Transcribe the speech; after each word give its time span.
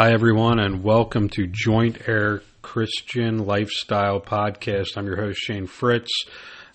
Hi, 0.00 0.12
everyone, 0.12 0.60
and 0.60 0.84
welcome 0.84 1.28
to 1.30 1.48
Joint 1.48 2.06
Heir 2.06 2.42
Christian 2.62 3.44
Lifestyle 3.46 4.20
Podcast. 4.20 4.96
I'm 4.96 5.06
your 5.06 5.16
host, 5.16 5.40
Shane 5.40 5.66
Fritz. 5.66 6.12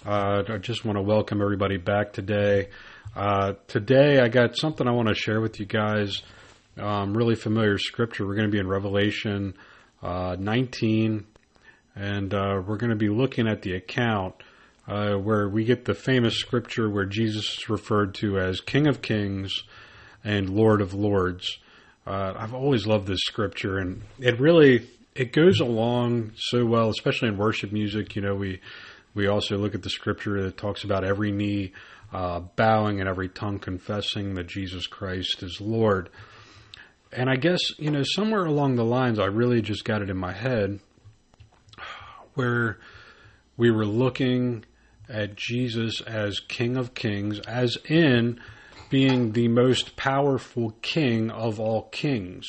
Uh, 0.05 0.43
I 0.45 0.57
just 0.57 0.83
want 0.83 0.97
to 0.97 1.01
welcome 1.01 1.41
everybody 1.41 1.77
back 1.77 2.11
today. 2.11 2.67
Uh, 3.15 3.53
today, 3.69 4.19
I 4.19 4.27
got 4.27 4.57
something 4.57 4.85
I 4.89 4.91
want 4.91 5.07
to 5.07 5.15
share 5.15 5.39
with 5.39 5.57
you 5.57 5.65
guys. 5.65 6.21
Um, 6.77 7.15
really 7.15 7.35
familiar 7.35 7.77
scripture. 7.77 8.27
We're 8.27 8.35
going 8.35 8.49
to 8.49 8.51
be 8.51 8.59
in 8.59 8.67
Revelation 8.67 9.53
uh, 10.01 10.35
19, 10.37 11.25
and 11.95 12.33
uh, 12.33 12.61
we're 12.67 12.75
going 12.75 12.89
to 12.89 12.97
be 12.97 13.07
looking 13.07 13.47
at 13.47 13.61
the 13.61 13.75
account 13.75 14.35
uh, 14.85 15.13
where 15.13 15.47
we 15.47 15.63
get 15.63 15.85
the 15.85 15.93
famous 15.93 16.35
scripture 16.35 16.89
where 16.89 17.05
Jesus 17.05 17.57
is 17.57 17.69
referred 17.69 18.15
to 18.15 18.37
as 18.37 18.59
King 18.59 18.85
of 18.85 19.01
Kings 19.01 19.63
and 20.25 20.49
Lord 20.49 20.81
of 20.81 20.93
Lords. 20.93 21.59
Uh, 22.05 22.33
I've 22.37 22.53
always 22.53 22.85
loved 22.85 23.07
this 23.07 23.21
scripture, 23.21 23.77
and 23.77 24.01
it 24.19 24.39
really 24.39 24.87
it 25.15 25.31
goes 25.31 25.59
along 25.59 26.31
so 26.35 26.65
well, 26.65 26.89
especially 26.89 27.29
in 27.29 27.37
worship 27.37 27.71
music. 27.71 28.15
You 28.15 28.21
know, 28.23 28.35
we 28.35 28.59
we 29.13 29.27
also 29.27 29.57
look 29.57 29.75
at 29.75 29.83
the 29.83 29.89
scripture 29.89 30.41
that 30.43 30.57
talks 30.57 30.83
about 30.83 31.03
every 31.03 31.31
knee 31.31 31.71
uh, 32.11 32.41
bowing 32.55 32.99
and 32.99 33.07
every 33.07 33.29
tongue 33.29 33.59
confessing 33.59 34.35
that 34.35 34.47
Jesus 34.47 34.87
Christ 34.87 35.43
is 35.43 35.61
Lord. 35.61 36.09
And 37.11 37.29
I 37.29 37.35
guess 37.35 37.59
you 37.79 37.91
know 37.91 38.03
somewhere 38.03 38.45
along 38.45 38.75
the 38.75 38.85
lines, 38.85 39.19
I 39.19 39.25
really 39.25 39.61
just 39.61 39.85
got 39.85 40.01
it 40.01 40.09
in 40.09 40.17
my 40.17 40.33
head 40.33 40.79
where 42.33 42.79
we 43.55 43.71
were 43.71 43.85
looking 43.85 44.65
at 45.07 45.35
Jesus 45.35 46.01
as 46.01 46.39
King 46.39 46.75
of 46.75 46.93
Kings, 46.93 47.39
as 47.39 47.77
in 47.87 48.39
being 48.93 49.31
the 49.31 49.47
most 49.47 49.95
powerful 49.95 50.69
king 50.83 51.31
of 51.31 51.59
all 51.59 51.81
kings. 51.89 52.47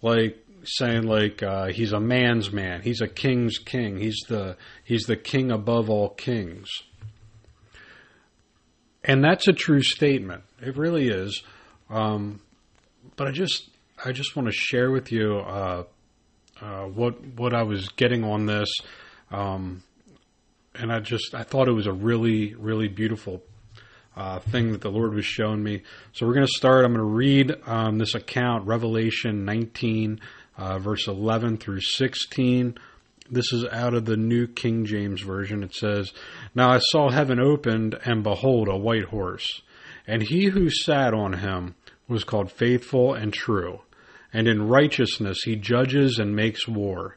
Like 0.00 0.42
saying 0.64 1.02
like 1.02 1.42
uh, 1.42 1.66
he's 1.66 1.92
a 1.92 2.00
man's 2.00 2.50
man, 2.50 2.80
he's 2.80 3.02
a 3.02 3.06
king's 3.06 3.58
king, 3.58 3.98
he's 3.98 4.16
the 4.26 4.56
he's 4.84 5.02
the 5.02 5.18
king 5.18 5.52
above 5.52 5.90
all 5.90 6.08
kings. 6.08 6.70
And 9.04 9.22
that's 9.22 9.46
a 9.46 9.52
true 9.52 9.82
statement. 9.82 10.44
It 10.62 10.78
really 10.78 11.08
is. 11.08 11.42
Um, 11.90 12.40
but 13.14 13.28
I 13.28 13.30
just 13.30 13.68
I 14.02 14.12
just 14.12 14.34
want 14.34 14.48
to 14.48 14.54
share 14.54 14.90
with 14.90 15.12
you 15.12 15.40
uh, 15.40 15.84
uh, 16.62 16.84
what 16.84 17.22
what 17.36 17.52
I 17.52 17.64
was 17.64 17.90
getting 17.90 18.24
on 18.24 18.46
this, 18.46 18.70
um, 19.30 19.82
and 20.74 20.90
I 20.90 21.00
just 21.00 21.34
I 21.34 21.42
thought 21.42 21.68
it 21.68 21.72
was 21.72 21.86
a 21.86 21.92
really 21.92 22.54
really 22.54 22.88
beautiful 22.88 23.42
uh, 24.16 24.38
thing 24.38 24.72
that 24.72 24.80
the 24.80 24.90
Lord 24.90 25.14
was 25.14 25.24
showing 25.24 25.62
me. 25.62 25.82
So 26.12 26.26
we're 26.26 26.34
going 26.34 26.46
to 26.46 26.52
start. 26.56 26.84
I'm 26.84 26.92
going 26.92 27.06
to 27.06 27.14
read 27.14 27.52
um, 27.66 27.98
this 27.98 28.14
account, 28.14 28.66
Revelation 28.66 29.44
19, 29.44 30.20
uh, 30.56 30.78
verse 30.78 31.08
11 31.08 31.58
through 31.58 31.80
16. 31.80 32.78
This 33.30 33.52
is 33.52 33.64
out 33.72 33.94
of 33.94 34.04
the 34.04 34.16
New 34.16 34.46
King 34.46 34.84
James 34.84 35.22
Version. 35.22 35.62
It 35.62 35.74
says, 35.74 36.12
Now 36.54 36.70
I 36.70 36.78
saw 36.78 37.10
heaven 37.10 37.40
opened, 37.40 37.98
and 38.04 38.22
behold, 38.22 38.68
a 38.68 38.76
white 38.76 39.06
horse. 39.06 39.62
And 40.06 40.22
he 40.22 40.46
who 40.46 40.68
sat 40.70 41.14
on 41.14 41.34
him 41.34 41.74
was 42.06 42.24
called 42.24 42.52
Faithful 42.52 43.14
and 43.14 43.32
True. 43.32 43.80
And 44.32 44.46
in 44.46 44.68
righteousness 44.68 45.40
he 45.44 45.56
judges 45.56 46.18
and 46.18 46.36
makes 46.36 46.68
war. 46.68 47.16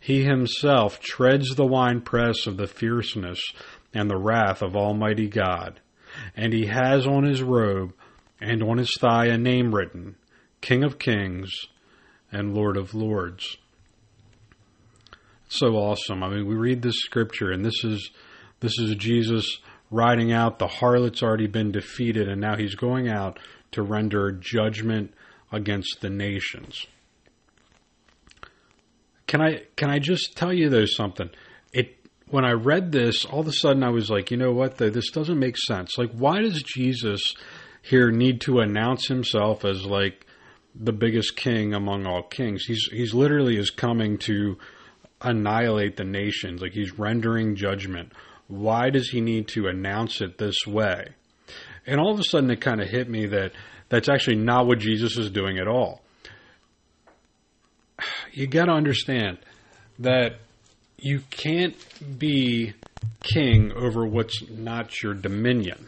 He 0.00 0.24
himself 0.24 0.98
treads 1.00 1.54
the 1.54 1.66
winepress 1.66 2.46
of 2.46 2.56
the 2.56 2.66
fierceness 2.66 3.40
and 3.92 4.10
the 4.10 4.18
wrath 4.18 4.62
of 4.62 4.76
Almighty 4.76 5.28
God. 5.28 5.80
And 6.34 6.52
he 6.52 6.66
has 6.66 7.06
on 7.06 7.24
his 7.24 7.42
robe 7.42 7.92
and 8.40 8.62
on 8.62 8.78
his 8.78 8.94
thigh 8.98 9.26
a 9.26 9.36
name 9.36 9.74
written, 9.74 10.16
King 10.60 10.82
of 10.84 10.98
Kings 10.98 11.50
and 12.32 12.54
Lord 12.54 12.76
of 12.76 12.94
Lords. 12.94 13.58
so 15.48 15.74
awesome. 15.74 16.22
I 16.22 16.30
mean, 16.30 16.46
we 16.46 16.54
read 16.54 16.80
this 16.80 17.00
scripture, 17.00 17.50
and 17.50 17.64
this 17.64 17.84
is 17.84 18.10
this 18.60 18.78
is 18.78 18.94
Jesus 18.96 19.58
riding 19.90 20.32
out. 20.32 20.58
The 20.58 20.68
harlot's 20.68 21.22
already 21.22 21.48
been 21.48 21.72
defeated, 21.72 22.28
and 22.28 22.40
now 22.40 22.56
he's 22.56 22.74
going 22.74 23.08
out 23.08 23.38
to 23.72 23.82
render 23.82 24.32
judgment 24.32 25.12
against 25.50 26.00
the 26.00 26.10
nations. 26.10 26.86
Can 29.30 29.40
I 29.40 29.62
can 29.76 29.90
I 29.90 30.00
just 30.00 30.36
tell 30.36 30.52
you 30.52 30.68
though 30.68 30.86
something? 30.86 31.30
It 31.72 31.94
when 32.30 32.44
I 32.44 32.50
read 32.50 32.90
this, 32.90 33.24
all 33.24 33.38
of 33.38 33.46
a 33.46 33.52
sudden 33.52 33.84
I 33.84 33.90
was 33.90 34.10
like, 34.10 34.32
you 34.32 34.36
know 34.36 34.50
what? 34.50 34.76
though, 34.76 34.90
This 34.90 35.12
doesn't 35.12 35.38
make 35.38 35.56
sense. 35.56 35.96
Like, 35.96 36.10
why 36.10 36.40
does 36.40 36.60
Jesus 36.64 37.22
here 37.80 38.10
need 38.10 38.40
to 38.40 38.58
announce 38.58 39.06
himself 39.06 39.64
as 39.64 39.84
like 39.84 40.26
the 40.74 40.92
biggest 40.92 41.36
king 41.36 41.74
among 41.74 42.06
all 42.06 42.24
kings? 42.24 42.64
He's 42.64 42.88
he's 42.90 43.14
literally 43.14 43.56
is 43.56 43.70
coming 43.70 44.18
to 44.18 44.58
annihilate 45.20 45.96
the 45.96 46.02
nations. 46.02 46.60
Like 46.60 46.72
he's 46.72 46.98
rendering 46.98 47.54
judgment. 47.54 48.12
Why 48.48 48.90
does 48.90 49.10
he 49.10 49.20
need 49.20 49.46
to 49.50 49.68
announce 49.68 50.20
it 50.20 50.38
this 50.38 50.66
way? 50.66 51.10
And 51.86 52.00
all 52.00 52.12
of 52.12 52.18
a 52.18 52.24
sudden, 52.24 52.50
it 52.50 52.60
kind 52.60 52.80
of 52.80 52.88
hit 52.88 53.08
me 53.08 53.26
that 53.26 53.52
that's 53.90 54.08
actually 54.08 54.38
not 54.38 54.66
what 54.66 54.80
Jesus 54.80 55.16
is 55.16 55.30
doing 55.30 55.58
at 55.58 55.68
all. 55.68 56.02
You 58.32 58.46
got 58.46 58.66
to 58.66 58.72
understand 58.72 59.38
that 59.98 60.36
you 60.98 61.22
can't 61.30 61.76
be 62.18 62.74
king 63.22 63.72
over 63.72 64.06
what's 64.06 64.48
not 64.48 65.02
your 65.02 65.14
dominion. 65.14 65.86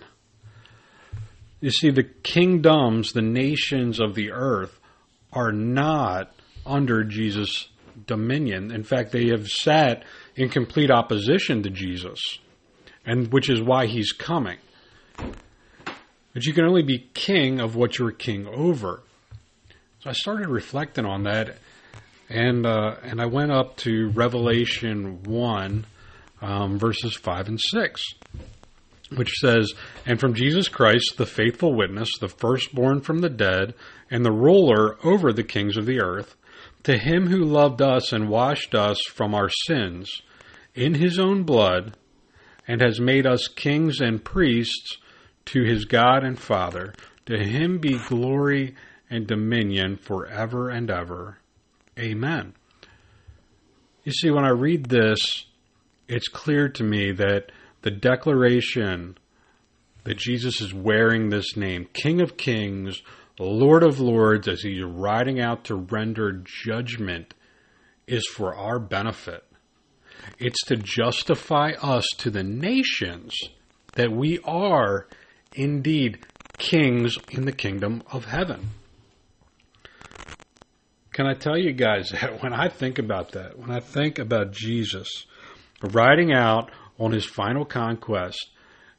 You 1.60 1.70
see, 1.70 1.90
the 1.90 2.02
kingdoms, 2.02 3.12
the 3.12 3.22
nations 3.22 4.00
of 4.00 4.14
the 4.14 4.32
earth, 4.32 4.78
are 5.32 5.52
not 5.52 6.34
under 6.66 7.04
Jesus' 7.04 7.68
dominion. 8.06 8.70
In 8.72 8.82
fact, 8.82 9.12
they 9.12 9.28
have 9.28 9.46
sat 9.48 10.04
in 10.34 10.48
complete 10.48 10.90
opposition 10.90 11.62
to 11.62 11.70
Jesus, 11.70 12.18
and 13.06 13.32
which 13.32 13.48
is 13.48 13.60
why 13.60 13.86
he's 13.86 14.12
coming. 14.12 14.58
But 16.34 16.44
you 16.44 16.52
can 16.52 16.64
only 16.64 16.82
be 16.82 17.10
king 17.14 17.60
of 17.60 17.76
what 17.76 17.98
you're 17.98 18.10
king 18.10 18.46
over. 18.46 19.02
So 20.00 20.10
I 20.10 20.14
started 20.14 20.48
reflecting 20.48 21.04
on 21.04 21.24
that, 21.24 21.58
and 22.32 22.66
uh, 22.66 22.96
and 23.02 23.20
I 23.20 23.26
went 23.26 23.52
up 23.52 23.76
to 23.78 24.10
Revelation 24.10 25.22
one, 25.24 25.86
um, 26.40 26.78
verses 26.78 27.14
five 27.14 27.48
and 27.48 27.60
six, 27.60 28.02
which 29.14 29.32
says, 29.40 29.72
"And 30.06 30.18
from 30.18 30.34
Jesus 30.34 30.68
Christ, 30.68 31.14
the 31.16 31.26
faithful 31.26 31.74
witness, 31.74 32.08
the 32.18 32.28
firstborn 32.28 33.02
from 33.02 33.20
the 33.20 33.30
dead, 33.30 33.74
and 34.10 34.24
the 34.24 34.32
ruler 34.32 34.96
over 35.04 35.32
the 35.32 35.44
kings 35.44 35.76
of 35.76 35.86
the 35.86 36.00
earth, 36.00 36.36
to 36.84 36.96
him 36.96 37.28
who 37.28 37.44
loved 37.44 37.82
us 37.82 38.12
and 38.12 38.28
washed 38.28 38.74
us 38.74 38.98
from 39.12 39.34
our 39.34 39.50
sins 39.66 40.10
in 40.74 40.94
his 40.94 41.18
own 41.18 41.42
blood, 41.42 41.96
and 42.66 42.80
has 42.80 42.98
made 42.98 43.26
us 43.26 43.46
kings 43.48 44.00
and 44.00 44.24
priests." 44.24 44.98
to 45.44 45.62
his 45.64 45.84
God 45.84 46.24
and 46.24 46.38
Father. 46.38 46.94
To 47.26 47.38
him 47.38 47.78
be 47.78 47.98
glory 47.98 48.74
and 49.10 49.26
dominion 49.26 49.96
forever 49.96 50.68
and 50.70 50.90
ever. 50.90 51.38
Amen. 51.98 52.54
You 54.04 54.12
see, 54.12 54.30
when 54.30 54.44
I 54.44 54.50
read 54.50 54.86
this, 54.86 55.44
it's 56.08 56.28
clear 56.28 56.68
to 56.70 56.82
me 56.82 57.12
that 57.12 57.52
the 57.82 57.90
declaration 57.90 59.16
that 60.04 60.18
Jesus 60.18 60.60
is 60.60 60.74
wearing 60.74 61.28
this 61.28 61.56
name, 61.56 61.86
King 61.92 62.20
of 62.20 62.36
Kings, 62.36 63.02
Lord 63.38 63.82
of 63.82 64.00
Lords, 64.00 64.48
as 64.48 64.62
he's 64.62 64.82
riding 64.82 65.40
out 65.40 65.64
to 65.64 65.74
render 65.74 66.42
judgment, 66.64 67.34
is 68.06 68.26
for 68.26 68.54
our 68.54 68.78
benefit. 68.78 69.44
It's 70.38 70.62
to 70.66 70.76
justify 70.76 71.72
us 71.80 72.04
to 72.18 72.30
the 72.30 72.42
nations 72.42 73.34
that 73.94 74.12
we 74.12 74.38
are 74.44 75.06
indeed 75.54 76.18
kings 76.58 77.16
in 77.30 77.44
the 77.44 77.52
kingdom 77.52 78.02
of 78.10 78.26
heaven. 78.26 78.70
Can 81.12 81.26
I 81.26 81.34
tell 81.34 81.58
you 81.58 81.72
guys 81.72 82.10
that 82.10 82.42
when 82.42 82.52
I 82.52 82.68
think 82.68 82.98
about 82.98 83.32
that, 83.32 83.58
when 83.58 83.70
I 83.70 83.80
think 83.80 84.18
about 84.18 84.52
Jesus 84.52 85.26
riding 85.82 86.32
out 86.32 86.70
on 86.98 87.12
his 87.12 87.24
final 87.24 87.64
conquest 87.64 88.50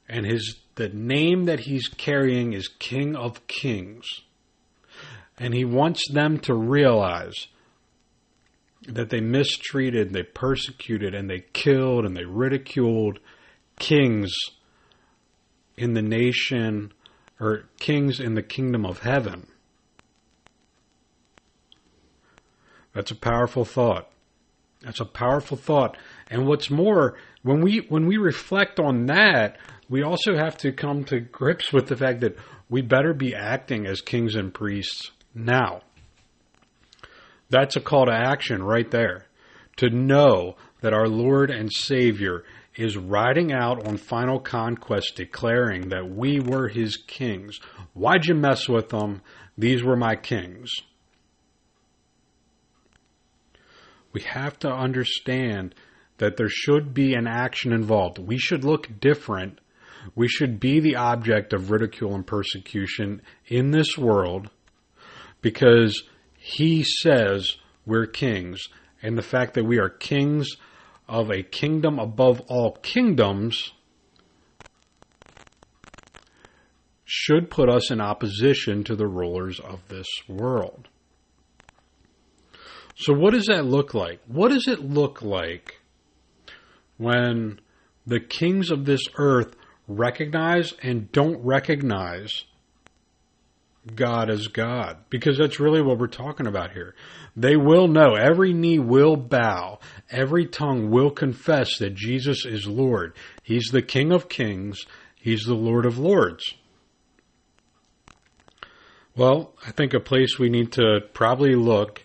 and 0.07 0.25
his 0.25 0.57
the 0.75 0.89
name 0.89 1.45
that 1.45 1.61
he's 1.61 1.87
carrying 1.87 2.53
is 2.53 2.67
King 2.67 3.15
of 3.15 3.45
Kings, 3.47 4.07
and 5.37 5.53
he 5.53 5.65
wants 5.65 6.01
them 6.11 6.39
to 6.39 6.55
realize 6.55 7.47
that 8.87 9.09
they 9.09 9.21
mistreated, 9.21 10.13
they 10.13 10.23
persecuted, 10.23 11.13
and 11.13 11.29
they 11.29 11.45
killed 11.53 12.05
and 12.05 12.17
they 12.17 12.25
ridiculed 12.25 13.19
kings 13.77 14.33
in 15.77 15.93
the 15.93 16.01
nation 16.01 16.91
or 17.39 17.65
kings 17.79 18.19
in 18.19 18.33
the 18.33 18.43
kingdom 18.43 18.85
of 18.85 18.99
heaven. 18.99 19.47
That's 22.93 23.11
a 23.11 23.15
powerful 23.15 23.65
thought. 23.65 24.09
That's 24.81 24.99
a 24.99 25.05
powerful 25.05 25.57
thought. 25.57 25.97
And 26.29 26.45
what's 26.45 26.69
more, 26.69 27.15
when 27.41 27.61
we 27.61 27.85
when 27.89 28.05
we 28.05 28.17
reflect 28.17 28.79
on 28.79 29.05
that, 29.07 29.57
we 29.89 30.03
also 30.03 30.35
have 30.35 30.57
to 30.57 30.71
come 30.71 31.03
to 31.05 31.19
grips 31.19 31.71
with 31.71 31.87
the 31.87 31.95
fact 31.95 32.21
that 32.21 32.37
we 32.69 32.81
better 32.81 33.13
be 33.13 33.35
acting 33.35 33.85
as 33.85 34.01
kings 34.01 34.35
and 34.35 34.53
priests 34.53 35.11
now. 35.33 35.81
That's 37.49 37.75
a 37.75 37.81
call 37.81 38.07
to 38.07 38.13
action 38.13 38.63
right 38.63 38.89
there. 38.89 39.27
To 39.77 39.89
know 39.89 40.55
that 40.81 40.93
our 40.93 41.07
Lord 41.07 41.49
and 41.49 41.71
Savior 41.71 42.43
is 42.75 42.97
riding 42.97 43.53
out 43.53 43.87
on 43.87 43.97
final 43.97 44.39
conquest, 44.39 45.15
declaring 45.15 45.89
that 45.89 46.09
we 46.09 46.39
were 46.39 46.67
his 46.67 46.97
kings. 46.97 47.59
Why'd 47.93 48.25
you 48.25 48.35
mess 48.35 48.67
with 48.67 48.89
them? 48.89 49.21
These 49.57 49.83
were 49.83 49.95
my 49.95 50.15
kings. 50.15 50.71
We 54.13 54.21
have 54.21 54.57
to 54.59 54.71
understand 54.71 55.75
that 56.19 56.37
there 56.37 56.49
should 56.49 56.93
be 56.93 57.15
an 57.15 57.27
action 57.27 57.73
involved. 57.73 58.19
We 58.19 58.37
should 58.37 58.63
look 58.63 58.99
different. 58.99 59.59
We 60.15 60.27
should 60.27 60.59
be 60.59 60.79
the 60.79 60.95
object 60.95 61.53
of 61.53 61.71
ridicule 61.71 62.13
and 62.13 62.25
persecution 62.25 63.21
in 63.47 63.71
this 63.71 63.97
world 63.97 64.49
because 65.41 66.03
he 66.37 66.83
says 66.83 67.55
we're 67.85 68.05
kings. 68.05 68.61
And 69.01 69.17
the 69.17 69.23
fact 69.23 69.55
that 69.55 69.65
we 69.65 69.79
are 69.79 69.89
kings 69.89 70.49
of 71.09 71.29
a 71.29 71.43
kingdom 71.43 71.99
above 71.99 72.41
all 72.47 72.77
kingdoms 72.81 73.73
should 77.03 77.49
put 77.49 77.69
us 77.69 77.91
in 77.91 77.99
opposition 77.99 78.83
to 78.85 78.95
the 78.95 79.07
rulers 79.07 79.59
of 79.59 79.87
this 79.89 80.07
world. 80.27 80.87
So, 82.95 83.13
what 83.13 83.33
does 83.33 83.45
that 83.47 83.65
look 83.65 83.93
like? 83.93 84.19
What 84.27 84.49
does 84.49 84.67
it 84.67 84.79
look 84.79 85.21
like 85.21 85.79
when 86.97 87.59
the 88.05 88.19
kings 88.19 88.69
of 88.71 88.85
this 88.85 89.01
earth 89.17 89.55
recognize 89.87 90.73
and 90.81 91.11
don't 91.11 91.43
recognize 91.43 92.43
God 93.95 94.29
as 94.29 94.47
God? 94.47 94.97
Because 95.09 95.37
that's 95.39 95.59
really 95.59 95.81
what 95.81 95.97
we're 95.97 96.07
talking 96.07 96.45
about 96.45 96.73
here. 96.73 96.93
They 97.35 97.55
will 97.55 97.87
know, 97.87 98.13
every 98.13 98.53
knee 98.53 98.79
will 98.79 99.15
bow, 99.15 99.79
every 100.11 100.45
tongue 100.45 100.91
will 100.91 101.09
confess 101.09 101.79
that 101.79 101.95
Jesus 101.95 102.45
is 102.45 102.67
Lord. 102.67 103.15
He's 103.41 103.69
the 103.71 103.81
King 103.81 104.11
of 104.11 104.29
kings, 104.29 104.85
He's 105.15 105.45
the 105.45 105.55
Lord 105.55 105.85
of 105.85 105.97
lords. 105.97 106.43
Well, 109.15 109.53
I 109.65 109.71
think 109.71 109.93
a 109.93 109.99
place 109.99 110.37
we 110.37 110.49
need 110.49 110.73
to 110.73 110.99
probably 111.13 111.55
look 111.55 112.03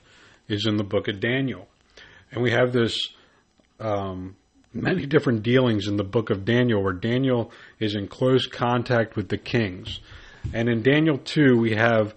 is 0.49 0.67
in 0.67 0.77
the 0.77 0.85
book 0.85 1.09
of 1.09 1.21
Daniel. 1.21 1.69
And 2.31 2.43
we 2.43 2.51
have 2.51 2.73
this 2.73 3.11
um, 3.81 4.37
many 4.73 5.07
different 5.07 5.43
dealings 5.43 5.87
in 5.87 5.97
the 5.97 6.05
book 6.05 6.31
of 6.31 6.45
Daniel 6.45 6.83
where 6.83 6.93
Daniel 6.93 7.51
is 7.79 7.95
in 7.95 8.09
close 8.09 8.47
contact 8.47 9.17
with 9.17 9.29
the 9.29 9.39
kings. 9.39 10.01
And 10.53 10.69
in 10.69 10.83
Daniel 10.83 11.19
2, 11.19 11.59
we 11.59 11.75
have 11.75 12.15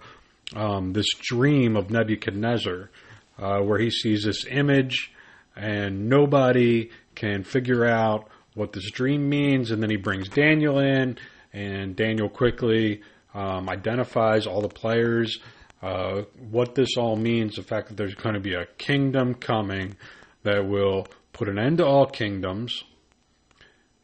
um, 0.54 0.92
this 0.92 1.08
dream 1.20 1.76
of 1.76 1.90
Nebuchadnezzar 1.90 2.90
uh, 3.38 3.58
where 3.60 3.78
he 3.78 3.90
sees 3.90 4.24
this 4.24 4.46
image 4.46 5.12
and 5.56 6.08
nobody 6.08 6.90
can 7.14 7.44
figure 7.44 7.84
out 7.84 8.28
what 8.54 8.72
this 8.72 8.90
dream 8.90 9.28
means. 9.28 9.70
And 9.70 9.82
then 9.82 9.90
he 9.90 9.96
brings 9.96 10.28
Daniel 10.28 10.78
in, 10.78 11.18
and 11.52 11.96
Daniel 11.96 12.28
quickly 12.28 13.02
um, 13.34 13.68
identifies 13.68 14.46
all 14.46 14.60
the 14.60 14.68
players 14.68 15.38
uh, 15.82 16.22
what 16.50 16.74
this 16.74 16.96
all 16.96 17.16
means, 17.16 17.56
the 17.56 17.62
fact 17.62 17.88
that 17.88 17.96
there's 17.96 18.14
going 18.14 18.34
to 18.34 18.40
be 18.40 18.54
a 18.54 18.66
kingdom 18.78 19.34
coming 19.34 19.96
that 20.44 20.66
will 20.66 21.06
put 21.32 21.48
an 21.48 21.58
end 21.58 21.78
to 21.78 21.86
all 21.86 22.06
kingdoms 22.06 22.84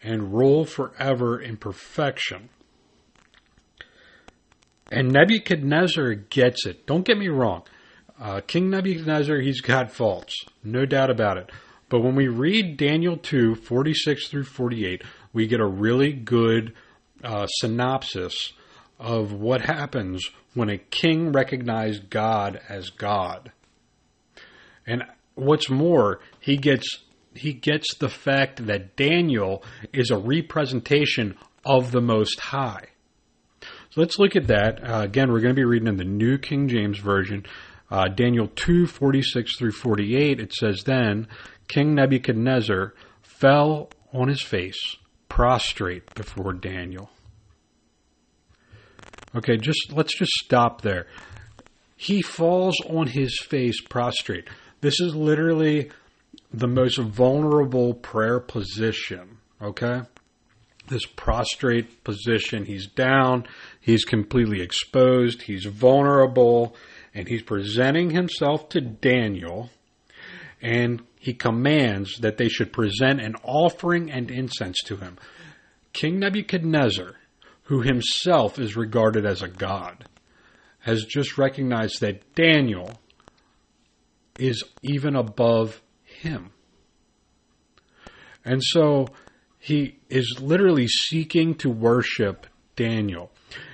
and 0.02 0.34
rule 0.34 0.64
forever 0.64 1.40
in 1.40 1.56
perfection. 1.56 2.48
And 4.90 5.12
Nebuchadnezzar 5.12 6.14
gets 6.14 6.66
it. 6.66 6.86
Don't 6.86 7.04
get 7.04 7.18
me 7.18 7.28
wrong. 7.28 7.62
Uh, 8.20 8.40
King 8.40 8.70
Nebuchadnezzar, 8.70 9.38
he's 9.38 9.60
got 9.60 9.92
faults, 9.92 10.34
no 10.64 10.84
doubt 10.84 11.10
about 11.10 11.36
it. 11.36 11.50
But 11.88 12.00
when 12.00 12.16
we 12.16 12.28
read 12.28 12.76
Daniel 12.76 13.16
2, 13.16 13.54
46 13.54 14.28
through 14.28 14.44
48, 14.44 15.02
we 15.32 15.46
get 15.46 15.60
a 15.60 15.66
really 15.66 16.12
good 16.12 16.74
uh, 17.22 17.46
synopsis 17.46 18.52
of 18.98 19.32
what 19.32 19.62
happens 19.62 20.28
when 20.54 20.68
a 20.68 20.78
king 20.78 21.32
recognized 21.32 22.10
God 22.10 22.60
as 22.68 22.90
God. 22.90 23.52
And 24.86 25.04
what's 25.34 25.70
more, 25.70 26.20
he 26.40 26.56
gets 26.56 27.04
he 27.34 27.52
gets 27.52 27.94
the 27.94 28.08
fact 28.08 28.66
that 28.66 28.96
Daniel 28.96 29.62
is 29.92 30.10
a 30.10 30.18
representation 30.18 31.36
of 31.64 31.92
the 31.92 32.00
Most 32.00 32.40
High. 32.40 32.86
So 33.90 34.00
let's 34.00 34.18
look 34.18 34.34
at 34.34 34.48
that. 34.48 34.82
Uh, 34.82 35.02
again, 35.02 35.30
we're 35.30 35.40
going 35.40 35.54
to 35.54 35.60
be 35.60 35.64
reading 35.64 35.88
in 35.88 35.98
the 35.98 36.04
New 36.04 36.38
King 36.38 36.68
James 36.68 36.98
Version, 36.98 37.46
uh, 37.90 38.08
Daniel 38.08 38.48
2 38.48 38.86
46 38.86 39.56
through 39.58 39.72
48. 39.72 40.40
It 40.40 40.52
says, 40.52 40.82
Then 40.84 41.28
King 41.68 41.94
Nebuchadnezzar 41.94 42.94
fell 43.22 43.90
on 44.12 44.28
his 44.28 44.42
face, 44.42 44.96
prostrate 45.28 46.14
before 46.14 46.54
Daniel. 46.54 47.10
Okay, 49.34 49.56
just 49.56 49.92
let's 49.92 50.16
just 50.16 50.32
stop 50.32 50.82
there. 50.82 51.06
He 51.96 52.22
falls 52.22 52.80
on 52.88 53.08
his 53.08 53.38
face 53.40 53.80
prostrate. 53.80 54.48
This 54.80 55.00
is 55.00 55.14
literally 55.14 55.90
the 56.52 56.68
most 56.68 56.98
vulnerable 56.98 57.94
prayer 57.94 58.40
position, 58.40 59.38
okay? 59.60 60.02
This 60.88 61.04
prostrate 61.04 62.04
position, 62.04 62.64
he's 62.64 62.86
down, 62.86 63.46
he's 63.80 64.04
completely 64.04 64.62
exposed, 64.62 65.42
he's 65.42 65.66
vulnerable, 65.66 66.74
and 67.12 67.28
he's 67.28 67.42
presenting 67.42 68.10
himself 68.10 68.68
to 68.70 68.80
Daniel, 68.80 69.70
and 70.62 71.02
he 71.18 71.34
commands 71.34 72.18
that 72.20 72.38
they 72.38 72.48
should 72.48 72.72
present 72.72 73.20
an 73.20 73.34
offering 73.42 74.10
and 74.10 74.30
incense 74.30 74.78
to 74.86 74.96
him. 74.96 75.18
King 75.92 76.20
Nebuchadnezzar 76.20 77.16
who 77.68 77.82
himself 77.82 78.58
is 78.58 78.76
regarded 78.76 79.26
as 79.26 79.42
a 79.42 79.48
god, 79.48 80.06
has 80.80 81.04
just 81.04 81.36
recognized 81.36 82.00
that 82.00 82.34
Daniel 82.34 82.90
is 84.38 84.64
even 84.82 85.14
above 85.14 85.82
him. 86.02 86.50
And 88.42 88.62
so 88.64 89.08
he 89.58 89.98
is 90.08 90.38
literally 90.40 90.88
seeking 90.88 91.56
to 91.56 91.68
worship 91.68 92.46
Daniel. 92.74 93.30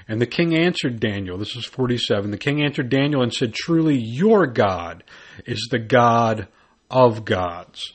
And 0.08 0.20
the 0.20 0.26
king 0.26 0.56
answered 0.56 0.98
Daniel, 0.98 1.38
this 1.38 1.54
is 1.54 1.64
47. 1.64 2.32
The 2.32 2.36
king 2.36 2.64
answered 2.64 2.88
Daniel 2.88 3.22
and 3.22 3.32
said, 3.32 3.54
Truly, 3.54 3.96
your 3.96 4.48
God 4.48 5.04
is 5.46 5.68
the 5.70 5.78
God 5.78 6.48
of 6.90 7.24
gods. 7.24 7.92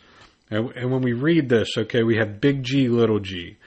And, 0.50 0.72
and 0.77 0.91
when 0.91 1.01
we 1.01 1.12
read 1.12 1.50
this, 1.50 1.77
okay, 1.77 2.03
we 2.03 2.15
have 2.15 2.39
big 2.39 2.63
G, 2.63 2.88
little 2.88 3.20
g. 3.20 3.58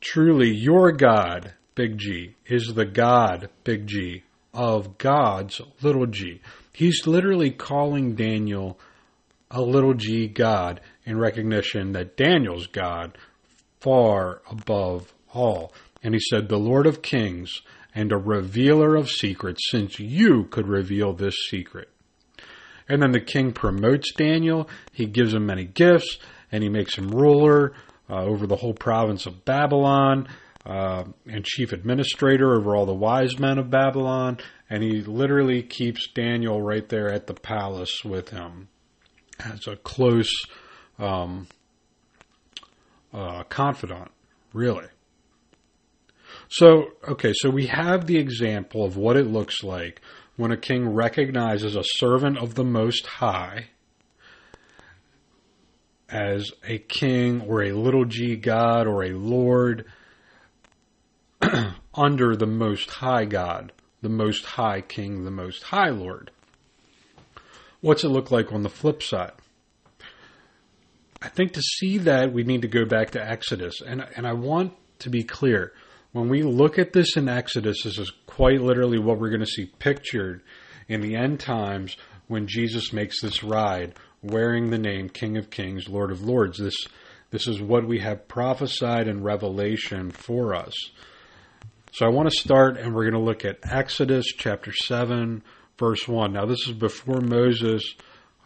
Truly, 0.00 0.50
your 0.50 0.92
God, 0.92 1.54
big 1.74 1.98
G, 1.98 2.34
is 2.46 2.72
the 2.74 2.86
God, 2.86 3.50
big 3.64 3.86
G, 3.86 4.22
of 4.52 4.98
gods, 4.98 5.60
little 5.82 6.06
g. 6.06 6.40
He's 6.72 7.06
literally 7.06 7.50
calling 7.50 8.14
Daniel 8.14 8.78
a 9.50 9.60
little 9.60 9.94
g 9.94 10.28
God 10.28 10.80
in 11.04 11.18
recognition 11.18 11.92
that 11.92 12.16
Daniel's 12.16 12.66
God 12.66 13.16
far 13.80 14.42
above 14.50 15.12
all. 15.32 15.72
And 16.02 16.14
he 16.14 16.20
said, 16.20 16.48
The 16.48 16.58
Lord 16.58 16.86
of 16.86 17.02
Kings 17.02 17.62
and 17.94 18.12
a 18.12 18.16
revealer 18.16 18.96
of 18.96 19.10
secrets, 19.10 19.68
since 19.70 19.98
you 19.98 20.44
could 20.44 20.66
reveal 20.66 21.12
this 21.12 21.36
secret. 21.48 21.88
And 22.88 23.02
then 23.02 23.12
the 23.12 23.20
king 23.20 23.52
promotes 23.52 24.12
Daniel. 24.12 24.68
He 24.92 25.06
gives 25.06 25.34
him 25.34 25.46
many 25.46 25.64
gifts 25.64 26.18
and 26.50 26.62
he 26.62 26.68
makes 26.68 26.96
him 26.96 27.08
ruler 27.08 27.72
uh, 28.10 28.22
over 28.22 28.46
the 28.46 28.56
whole 28.56 28.74
province 28.74 29.26
of 29.26 29.44
Babylon 29.44 30.28
uh, 30.66 31.04
and 31.26 31.44
chief 31.44 31.72
administrator 31.72 32.54
over 32.54 32.74
all 32.74 32.86
the 32.86 32.94
wise 32.94 33.38
men 33.38 33.58
of 33.58 33.70
Babylon. 33.70 34.38
And 34.68 34.82
he 34.82 35.02
literally 35.02 35.62
keeps 35.62 36.08
Daniel 36.08 36.60
right 36.60 36.88
there 36.88 37.12
at 37.12 37.26
the 37.26 37.34
palace 37.34 38.04
with 38.04 38.30
him 38.30 38.68
as 39.38 39.66
a 39.66 39.76
close 39.76 40.30
um, 40.98 41.48
uh, 43.12 43.44
confidant, 43.44 44.10
really. 44.52 44.86
So, 46.48 46.92
okay, 47.08 47.32
so 47.34 47.50
we 47.50 47.66
have 47.66 48.06
the 48.06 48.18
example 48.18 48.84
of 48.84 48.96
what 48.96 49.16
it 49.16 49.26
looks 49.26 49.62
like 49.62 50.00
when 50.36 50.52
a 50.52 50.56
king 50.56 50.88
recognizes 50.88 51.76
a 51.76 51.82
servant 51.84 52.38
of 52.38 52.54
the 52.54 52.64
Most 52.64 53.06
High 53.06 53.68
as 56.10 56.50
a 56.66 56.78
king 56.78 57.42
or 57.42 57.62
a 57.62 57.72
little 57.72 58.04
g 58.04 58.36
God 58.36 58.86
or 58.86 59.04
a 59.04 59.12
lord 59.12 59.86
under 61.94 62.36
the 62.36 62.46
Most 62.46 62.90
High 62.90 63.24
God, 63.24 63.72
the 64.02 64.08
Most 64.08 64.44
High 64.44 64.80
King, 64.80 65.24
the 65.24 65.30
Most 65.30 65.64
High 65.64 65.88
Lord. 65.88 66.30
What's 67.80 68.04
it 68.04 68.08
look 68.08 68.30
like 68.30 68.52
on 68.52 68.62
the 68.62 68.68
flip 68.68 69.02
side? 69.02 69.32
I 71.22 71.28
think 71.28 71.52
to 71.52 71.62
see 71.62 71.98
that 71.98 72.32
we 72.32 72.44
need 72.44 72.62
to 72.62 72.68
go 72.68 72.84
back 72.84 73.10
to 73.10 73.26
Exodus, 73.26 73.80
and 73.86 74.06
and 74.16 74.26
I 74.26 74.32
want 74.32 74.74
to 75.00 75.10
be 75.10 75.22
clear. 75.22 75.72
When 76.12 76.28
we 76.28 76.42
look 76.42 76.78
at 76.78 76.92
this 76.92 77.16
in 77.16 77.28
Exodus, 77.28 77.84
this 77.84 77.98
is 77.98 78.12
quite 78.26 78.60
literally 78.60 78.98
what 78.98 79.18
we're 79.18 79.28
going 79.30 79.40
to 79.40 79.46
see 79.46 79.66
pictured 79.78 80.42
in 80.88 81.00
the 81.00 81.14
end 81.14 81.38
times 81.38 81.96
when 82.26 82.48
Jesus 82.48 82.92
makes 82.92 83.20
this 83.20 83.44
ride 83.44 83.94
wearing 84.22 84.70
the 84.70 84.78
name 84.78 85.08
King 85.08 85.36
of 85.36 85.50
Kings, 85.50 85.88
Lord 85.88 86.10
of 86.10 86.22
Lords. 86.22 86.58
This 86.58 86.76
this 87.30 87.46
is 87.46 87.60
what 87.60 87.86
we 87.86 88.00
have 88.00 88.26
prophesied 88.26 89.06
in 89.06 89.22
Revelation 89.22 90.10
for 90.10 90.54
us. 90.54 90.74
So 91.92 92.06
I 92.06 92.08
want 92.08 92.30
to 92.30 92.36
start 92.36 92.76
and 92.76 92.94
we're 92.94 93.10
going 93.10 93.22
to 93.22 93.26
look 93.26 93.44
at 93.44 93.58
Exodus 93.70 94.26
chapter 94.36 94.72
7 94.72 95.42
verse 95.78 96.06
1. 96.06 96.32
Now 96.32 96.46
this 96.46 96.66
is 96.66 96.74
before 96.74 97.20
Moses 97.20 97.94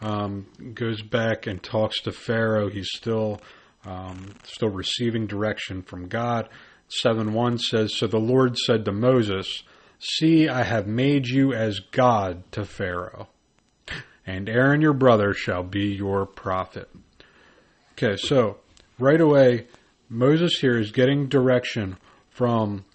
um, 0.01 0.47
goes 0.73 1.01
back 1.01 1.47
and 1.47 1.61
talks 1.61 2.01
to 2.01 2.11
Pharaoh. 2.11 2.69
He's 2.69 2.89
still 2.91 3.41
um, 3.85 4.33
still 4.43 4.69
receiving 4.69 5.27
direction 5.27 5.81
from 5.81 6.07
God. 6.07 6.49
7 6.87 7.33
1 7.33 7.57
says, 7.57 7.95
So 7.95 8.07
the 8.07 8.17
Lord 8.17 8.57
said 8.57 8.85
to 8.85 8.91
Moses, 8.91 9.63
See, 9.99 10.47
I 10.49 10.63
have 10.63 10.87
made 10.87 11.27
you 11.27 11.53
as 11.53 11.79
God 11.79 12.43
to 12.51 12.65
Pharaoh, 12.65 13.27
and 14.25 14.49
Aaron 14.49 14.81
your 14.81 14.93
brother 14.93 15.33
shall 15.33 15.63
be 15.63 15.93
your 15.93 16.25
prophet. 16.25 16.89
Okay, 17.93 18.17
so 18.17 18.57
right 18.99 19.21
away, 19.21 19.67
Moses 20.09 20.59
here 20.59 20.77
is 20.77 20.91
getting 20.91 21.27
direction 21.27 21.97
from 22.29 22.85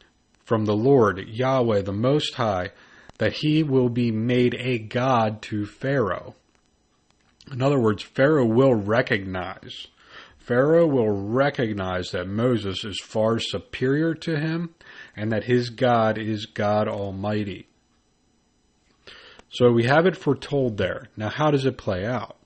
from 0.44 0.64
the 0.64 0.76
Lord, 0.76 1.28
Yahweh, 1.28 1.82
the 1.82 1.92
Most 1.92 2.34
High, 2.34 2.70
that 3.18 3.34
he 3.34 3.62
will 3.62 3.88
be 3.88 4.10
made 4.10 4.56
a 4.58 4.78
God 4.78 5.42
to 5.42 5.64
Pharaoh. 5.64 6.34
In 7.52 7.62
other 7.62 7.78
words, 7.78 8.02
Pharaoh 8.02 8.46
will 8.46 8.75
recognize 8.75 9.87
Pharaoh 10.50 10.88
will 10.88 11.10
recognize 11.10 12.10
that 12.10 12.26
Moses 12.26 12.84
is 12.84 13.00
far 13.00 13.38
superior 13.38 14.14
to 14.14 14.37
him 14.37 14.75
and 15.14 15.30
that 15.30 15.44
his 15.44 15.70
God 15.70 16.18
is 16.18 16.46
God 16.46 16.88
Almighty. 16.88 17.68
So 19.50 19.73
we 19.73 19.85
have 19.85 20.07
it 20.07 20.16
foretold 20.16 20.76
there. 20.76 21.09
Now, 21.16 21.28
how 21.28 21.50
does 21.50 21.66
it 21.66 21.76
play 21.76 22.07
out? 22.07 22.37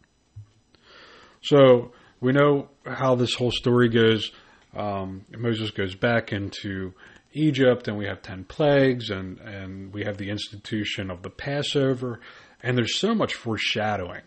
So 1.42 1.92
we 2.20 2.32
know 2.32 2.68
how 2.86 3.14
this 3.14 3.34
whole 3.34 3.50
story 3.50 3.88
goes. 3.90 4.32
Um, 4.74 5.26
Moses 5.36 5.70
goes 5.70 5.94
back 5.94 6.32
into 6.32 6.94
Egypt, 7.32 7.88
and 7.88 7.98
we 7.98 8.06
have 8.06 8.22
10 8.22 8.44
plagues, 8.44 9.10
and, 9.10 9.38
and 9.40 9.92
we 9.92 10.04
have 10.04 10.16
the 10.16 10.30
institution 10.30 11.10
of 11.10 11.22
the 11.22 11.30
Passover. 11.30 12.20
And 12.62 12.78
there's 12.78 12.98
so 12.98 13.14
much 13.14 13.34
foreshadowing 13.34 14.22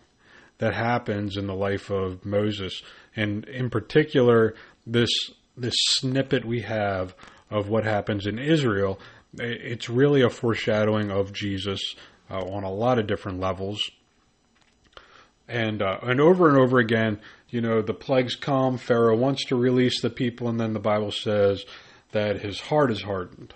that 0.58 0.74
happens 0.74 1.36
in 1.36 1.46
the 1.46 1.54
life 1.54 1.90
of 1.90 2.24
Moses, 2.24 2.82
and 3.16 3.44
in 3.46 3.70
particular, 3.70 4.54
this 4.86 5.10
this 5.56 5.74
snippet 5.76 6.44
we 6.44 6.60
have 6.60 7.14
of 7.50 7.68
what 7.68 7.84
happens 7.84 8.26
in 8.26 8.38
Israel. 8.38 9.00
It's 9.34 9.90
really 9.90 10.22
a 10.22 10.30
foreshadowing 10.30 11.10
of 11.10 11.32
Jesus 11.32 11.96
uh, 12.30 12.44
on 12.44 12.64
a 12.64 12.72
lot 12.72 12.98
of 12.98 13.06
different 13.06 13.40
levels, 13.40 13.90
and 15.48 15.82
uh, 15.82 15.98
and 16.02 16.20
over 16.20 16.48
and 16.48 16.58
over 16.58 16.78
again, 16.78 17.20
you 17.48 17.60
know, 17.60 17.82
the 17.82 17.94
plagues 17.94 18.36
come. 18.36 18.78
Pharaoh 18.78 19.16
wants 19.16 19.46
to 19.46 19.56
release 19.56 20.00
the 20.02 20.10
people, 20.10 20.48
and 20.48 20.60
then 20.60 20.72
the 20.72 20.80
Bible 20.80 21.10
says 21.10 21.64
that 22.12 22.40
his 22.40 22.60
heart 22.60 22.90
is 22.90 23.02
hardened. 23.02 23.54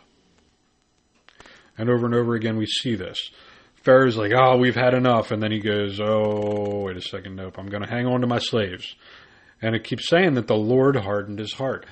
And 1.78 1.88
over 1.90 2.06
and 2.06 2.14
over 2.14 2.34
again, 2.34 2.56
we 2.56 2.66
see 2.66 2.94
this. 2.94 3.18
Pharaoh's 3.82 4.16
like, 4.16 4.32
oh, 4.34 4.56
we've 4.56 4.76
had 4.76 4.94
enough. 4.94 5.30
And 5.30 5.42
then 5.42 5.50
he 5.50 5.58
goes, 5.58 6.00
oh, 6.00 6.84
wait 6.84 6.96
a 6.96 7.00
second, 7.00 7.36
nope, 7.36 7.56
I'm 7.58 7.68
going 7.68 7.82
to 7.82 7.88
hang 7.88 8.06
on 8.06 8.20
to 8.20 8.26
my 8.26 8.38
slaves. 8.38 8.94
And 9.60 9.74
it 9.74 9.84
keeps 9.84 10.08
saying 10.08 10.34
that 10.34 10.46
the 10.46 10.54
Lord 10.54 10.96
hardened 10.96 11.38
his 11.38 11.52
heart. 11.52 11.86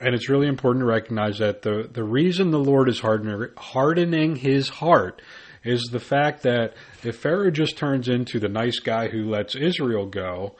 And 0.00 0.14
it's 0.14 0.28
really 0.28 0.48
important 0.48 0.82
to 0.82 0.86
recognize 0.86 1.38
that 1.38 1.62
the, 1.62 1.88
the 1.90 2.04
reason 2.04 2.50
the 2.50 2.58
Lord 2.58 2.88
is 2.88 3.00
hardening, 3.00 3.48
hardening 3.56 4.36
his 4.36 4.68
heart 4.68 5.22
is 5.64 5.88
the 5.90 6.00
fact 6.00 6.42
that 6.42 6.74
if 7.02 7.16
Pharaoh 7.16 7.50
just 7.50 7.76
turns 7.76 8.08
into 8.08 8.38
the 8.38 8.48
nice 8.48 8.78
guy 8.78 9.08
who 9.08 9.28
lets 9.30 9.54
Israel 9.56 10.06
go, 10.06 10.56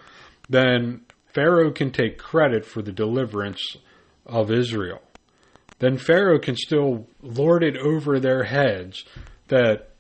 then 0.49 1.03
Pharaoh 1.33 1.73
can 1.73 1.91
take 1.91 2.19
credit 2.19 2.65
for 2.65 2.83
the 2.83 2.93
deliverance 2.93 3.77
of 4.27 4.51
Israel. 4.51 5.03
Then 5.79 5.99
Pharaoh 5.99 6.39
can 6.39 6.57
still 6.57 7.07
lord 7.21 7.63
it 7.63 7.77
over 7.77 8.19
their 8.19 8.45
heads 8.45 9.05
that 9.49 9.91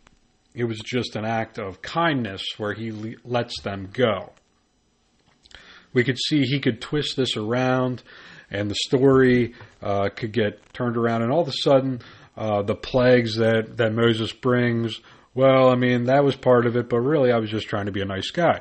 it 0.54 0.64
was 0.64 0.78
just 0.78 1.16
an 1.16 1.24
act 1.24 1.58
of 1.58 1.82
kindness 1.82 2.42
where 2.56 2.72
he 2.72 3.16
lets 3.24 3.60
them 3.62 3.90
go. 3.92 4.32
We 5.92 6.04
could 6.04 6.18
see 6.18 6.42
he 6.42 6.60
could 6.60 6.80
twist 6.80 7.16
this 7.16 7.36
around 7.36 8.02
and 8.50 8.70
the 8.70 8.76
story 8.86 9.54
uh, 9.82 10.10
could 10.14 10.32
get 10.32 10.72
turned 10.72 10.96
around, 10.96 11.22
and 11.22 11.32
all 11.32 11.40
of 11.40 11.48
a 11.48 11.52
sudden, 11.62 12.00
uh, 12.36 12.62
the 12.62 12.74
plagues 12.74 13.36
that, 13.36 13.76
that 13.76 13.92
Moses 13.92 14.32
brings, 14.32 15.00
well, 15.34 15.70
I 15.70 15.76
mean, 15.76 16.04
that 16.04 16.24
was 16.24 16.36
part 16.36 16.66
of 16.66 16.76
it, 16.76 16.88
but 16.88 17.00
really 17.00 17.32
I 17.32 17.38
was 17.38 17.50
just 17.50 17.68
trying 17.68 17.86
to 17.86 17.92
be 17.92 18.00
a 18.00 18.06
nice 18.06 18.30
guy. 18.30 18.60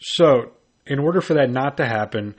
So, 0.00 0.52
in 0.86 0.98
order 0.98 1.20
for 1.20 1.34
that 1.34 1.50
not 1.50 1.76
to 1.76 1.86
happen, 1.86 2.34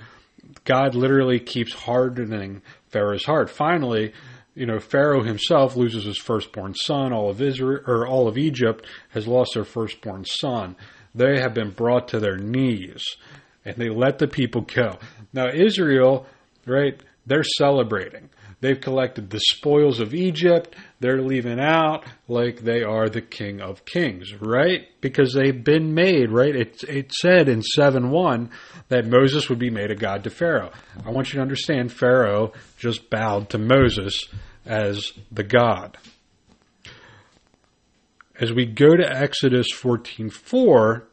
God 0.66 0.96
literally 0.96 1.40
keeps 1.40 1.74
hardening 1.74 2.62
Pharaoh's 2.90 3.26
heart. 3.26 3.50
Finally, 3.50 4.14
you 4.56 4.66
know, 4.66 4.80
Pharaoh 4.80 5.24
himself 5.24 5.76
loses 5.76 6.06
his 6.06 6.18
firstborn 6.18 6.76
son. 6.76 7.12
All 7.12 7.30
of 7.30 7.42
Israel 7.42 7.82
or 7.88 8.08
all 8.08 8.28
of 8.28 8.38
Egypt 8.38 8.86
has 9.10 9.28
lost 9.28 9.52
their 9.56 9.64
firstborn 9.64 10.26
son. 10.26 10.76
They 11.16 11.40
have 11.40 11.54
been 11.54 11.72
brought 11.72 12.10
to 12.10 12.20
their 12.20 12.38
knees, 12.38 13.04
and 13.66 13.76
they 13.78 13.90
let 13.90 14.20
the 14.20 14.28
people 14.28 14.62
go. 14.62 14.98
Now, 15.32 15.48
Israel, 15.54 16.26
right? 16.66 17.02
They're 17.26 17.44
celebrating. 17.44 18.30
They've 18.64 18.80
collected 18.80 19.30
the 19.30 19.42
spoils 19.42 20.00
of 20.00 20.14
Egypt. 20.14 20.74
They're 21.02 21.22
leaving 21.22 21.60
out 21.60 22.06
like 22.30 22.62
they 22.62 22.82
are 22.82 23.10
the 23.10 23.22
king 23.22 23.60
of 23.60 23.84
kings, 23.84 24.34
right? 24.40 24.88
Because 25.02 25.34
they've 25.34 25.62
been 25.62 25.94
made, 25.94 26.32
right? 26.32 26.56
It, 26.56 26.82
it 26.86 27.12
said 27.12 27.50
in 27.50 27.62
7 27.62 28.10
1 28.10 28.50
that 28.88 29.06
Moses 29.06 29.50
would 29.50 29.60
be 29.60 29.70
made 29.70 29.92
a 29.92 29.96
god 29.96 30.24
to 30.24 30.30
Pharaoh. 30.30 30.72
I 31.06 31.10
want 31.10 31.28
you 31.28 31.40
to 31.40 31.42
understand 31.42 31.92
Pharaoh 31.92 32.54
just 32.78 33.10
bowed 33.10 33.50
to 33.50 33.58
Moses 33.58 34.30
as 34.66 35.12
the 35.30 35.44
God. 35.44 35.98
As 38.40 38.54
we 38.54 38.66
go 38.66 38.96
to 38.96 39.06
Exodus 39.06 39.68
14:4, 39.74 41.04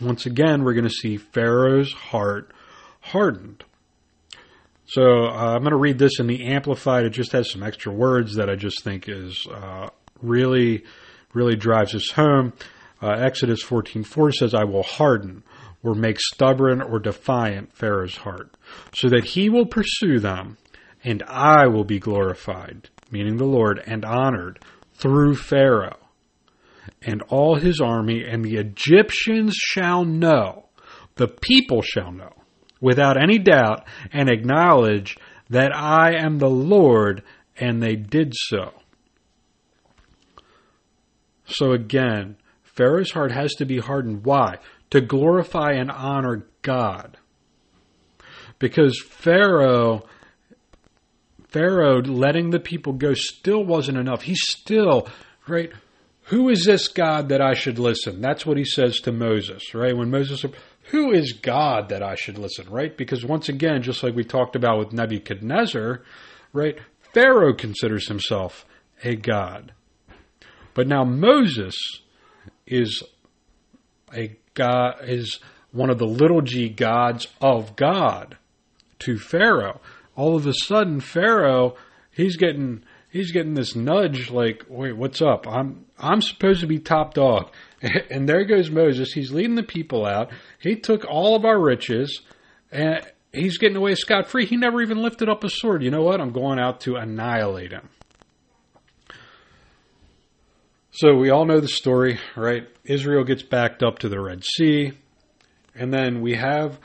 once 0.00 0.24
again 0.24 0.64
we're 0.64 0.72
going 0.72 0.88
to 0.88 0.90
see 0.90 1.18
Pharaoh's 1.18 1.92
heart 1.92 2.50
hardened. 3.00 3.62
So 4.92 5.24
uh, 5.24 5.54
I'm 5.54 5.62
going 5.62 5.70
to 5.70 5.78
read 5.78 5.96
this 5.96 6.20
in 6.20 6.26
the 6.26 6.44
Amplified. 6.44 7.06
It 7.06 7.14
just 7.14 7.32
has 7.32 7.50
some 7.50 7.62
extra 7.62 7.90
words 7.90 8.34
that 8.34 8.50
I 8.50 8.56
just 8.56 8.84
think 8.84 9.08
is 9.08 9.46
uh, 9.50 9.88
really, 10.20 10.84
really 11.32 11.56
drives 11.56 11.94
us 11.94 12.10
home. 12.10 12.52
Uh, 13.00 13.12
Exodus 13.12 13.64
14:4 13.64 14.34
says, 14.34 14.52
"I 14.52 14.64
will 14.64 14.82
harden 14.82 15.44
or 15.82 15.94
make 15.94 16.20
stubborn 16.20 16.82
or 16.82 16.98
defiant 16.98 17.72
Pharaoh's 17.72 18.18
heart, 18.18 18.54
so 18.94 19.08
that 19.08 19.24
he 19.24 19.48
will 19.48 19.64
pursue 19.64 20.18
them, 20.18 20.58
and 21.02 21.22
I 21.26 21.68
will 21.68 21.84
be 21.84 21.98
glorified, 21.98 22.90
meaning 23.10 23.38
the 23.38 23.46
Lord, 23.46 23.82
and 23.86 24.04
honored 24.04 24.58
through 24.92 25.36
Pharaoh." 25.36 26.00
And 27.00 27.22
all 27.28 27.54
his 27.54 27.80
army, 27.80 28.24
and 28.24 28.44
the 28.44 28.56
Egyptians 28.56 29.54
shall 29.56 30.04
know, 30.04 30.66
the 31.14 31.28
people 31.28 31.80
shall 31.80 32.12
know, 32.12 32.41
without 32.82 33.16
any 33.16 33.38
doubt 33.38 33.86
and 34.12 34.28
acknowledge 34.28 35.16
that 35.48 35.74
I 35.74 36.16
am 36.16 36.38
the 36.38 36.50
Lord, 36.50 37.22
and 37.56 37.82
they 37.82 37.96
did 37.96 38.34
so. 38.34 38.72
So 41.46 41.72
again, 41.72 42.36
Pharaoh's 42.62 43.12
heart 43.12 43.32
has 43.32 43.52
to 43.54 43.64
be 43.64 43.78
hardened. 43.78 44.24
Why? 44.24 44.56
To 44.90 45.00
glorify 45.00 45.72
and 45.72 45.90
honor 45.90 46.46
God. 46.62 47.16
Because 48.58 49.00
Pharaoh, 49.00 50.04
Pharaoh 51.48 52.00
letting 52.00 52.50
the 52.50 52.60
people 52.60 52.94
go 52.94 53.14
still 53.14 53.64
wasn't 53.64 53.98
enough. 53.98 54.22
He 54.22 54.34
still, 54.34 55.08
right? 55.46 55.70
Who 56.26 56.48
is 56.48 56.64
this 56.64 56.88
God 56.88 57.28
that 57.28 57.42
I 57.42 57.54
should 57.54 57.78
listen? 57.78 58.20
That's 58.20 58.46
what 58.46 58.56
he 58.56 58.64
says 58.64 59.00
to 59.00 59.12
Moses, 59.12 59.74
right? 59.74 59.96
When 59.96 60.10
Moses 60.10 60.44
who 60.92 61.10
is 61.10 61.32
God 61.32 61.88
that 61.88 62.02
I 62.02 62.14
should 62.16 62.36
listen, 62.36 62.68
right? 62.68 62.94
Because 62.94 63.24
once 63.24 63.48
again, 63.48 63.82
just 63.82 64.02
like 64.02 64.14
we 64.14 64.24
talked 64.24 64.54
about 64.54 64.78
with 64.78 64.92
Nebuchadnezzar, 64.92 66.02
right? 66.52 66.76
Pharaoh 67.14 67.54
considers 67.54 68.08
himself 68.08 68.66
a 69.02 69.16
God. 69.16 69.72
But 70.74 70.86
now 70.86 71.02
Moses 71.02 71.74
is 72.66 73.02
a 74.14 74.36
God, 74.52 74.96
is 75.04 75.40
one 75.70 75.88
of 75.88 75.98
the 75.98 76.06
little 76.06 76.42
g 76.42 76.68
gods 76.68 77.26
of 77.40 77.74
God 77.74 78.36
to 78.98 79.16
Pharaoh. 79.16 79.80
All 80.14 80.36
of 80.36 80.46
a 80.46 80.52
sudden, 80.52 81.00
Pharaoh, 81.00 81.74
he's 82.10 82.36
getting 82.36 82.84
he's 83.12 83.30
getting 83.30 83.54
this 83.54 83.76
nudge 83.76 84.30
like, 84.30 84.64
wait, 84.68 84.96
what's 84.96 85.22
up? 85.22 85.46
I'm 85.46 85.86
I'm 85.98 86.20
supposed 86.20 86.62
to 86.62 86.66
be 86.66 86.78
top 86.78 87.14
dog. 87.14 87.50
And 88.10 88.28
there 88.28 88.44
goes 88.44 88.70
Moses. 88.70 89.12
He's 89.12 89.32
leading 89.32 89.56
the 89.56 89.64
people 89.64 90.06
out. 90.06 90.30
He 90.60 90.76
took 90.76 91.04
all 91.04 91.34
of 91.34 91.44
our 91.44 91.60
riches 91.60 92.20
and 92.70 93.04
he's 93.32 93.58
getting 93.58 93.76
away 93.76 93.96
scot 93.96 94.28
free. 94.28 94.46
He 94.46 94.56
never 94.56 94.80
even 94.80 95.02
lifted 95.02 95.28
up 95.28 95.42
a 95.42 95.48
sword. 95.48 95.82
You 95.82 95.90
know 95.90 96.02
what? 96.02 96.20
I'm 96.20 96.30
going 96.30 96.60
out 96.60 96.82
to 96.82 96.94
annihilate 96.94 97.72
him. 97.72 97.88
So 100.92 101.16
we 101.16 101.30
all 101.30 101.44
know 101.44 101.58
the 101.58 101.66
story, 101.66 102.20
right? 102.36 102.68
Israel 102.84 103.24
gets 103.24 103.42
backed 103.42 103.82
up 103.82 104.00
to 104.00 104.08
the 104.08 104.20
Red 104.20 104.44
Sea, 104.44 104.92
and 105.74 105.92
then 105.92 106.20
we 106.20 106.34
have 106.34 106.78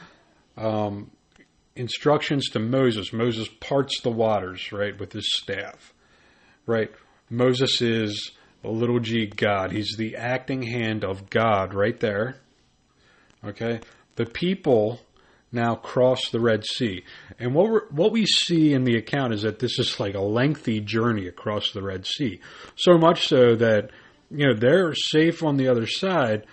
um, 0.56 1.12
instructions 1.76 2.50
to 2.52 2.60
Moses. 2.60 3.12
Moses 3.12 3.50
parts 3.60 4.02
the 4.02 4.10
waters, 4.10 4.72
right, 4.72 4.98
with 4.98 5.12
his 5.12 5.28
staff, 5.36 5.94
right? 6.68 6.92
Moses 7.30 7.82
is 7.82 8.32
a 8.64 8.70
little 8.70 9.00
g 9.00 9.26
God. 9.26 9.72
He's 9.72 9.96
the 9.98 10.16
acting 10.16 10.62
hand 10.62 11.04
of 11.04 11.30
God 11.30 11.74
right 11.74 12.00
there. 12.00 12.36
Okay? 13.44 13.80
The 14.16 14.26
people 14.26 15.02
now 15.52 15.76
cross 15.76 16.30
the 16.30 16.40
Red 16.40 16.66
Sea. 16.66 17.04
And 17.40 17.56
what 17.56 17.92
what 17.92 18.12
we 18.12 18.26
see 18.26 18.74
in 18.74 18.84
the 18.84 18.98
account 18.98 19.34
is 19.34 19.42
that 19.44 19.60
this 19.60 19.80
is 19.80 20.00
like 20.00 20.16
a 20.16 20.22
lengthy 20.22 20.80
journey 20.80 21.28
across 21.28 21.72
the 21.72 21.82
Red 21.82 22.06
Sea. 22.06 22.40
So 22.76 22.98
much 22.98 23.28
so 23.28 23.56
that 23.56 23.92
you 24.30 24.48
know 24.48 24.54
they're 24.54 24.94
safe 24.94 25.44
on 25.44 25.58
the 25.58 25.70
other 25.70 25.88
side 25.88 26.46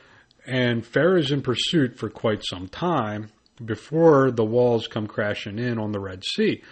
and 0.46 0.84
Pharaoh's 0.86 1.30
in 1.30 1.42
pursuit 1.42 1.98
for 1.98 2.10
quite 2.10 2.44
some 2.44 2.68
time 2.68 3.30
before 3.64 4.30
the 4.30 4.44
walls 4.44 4.86
come 4.86 5.06
crashing 5.06 5.58
in 5.58 5.78
on 5.78 5.92
the 5.92 6.00
Red 6.00 6.22
Sea. 6.24 6.62